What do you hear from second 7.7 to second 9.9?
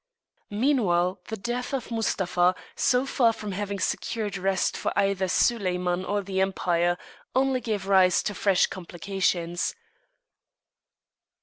rise to fresh complications.